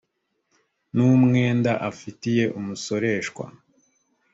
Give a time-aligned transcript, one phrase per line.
[0.93, 3.45] n umwenda afitiye umusoreshwa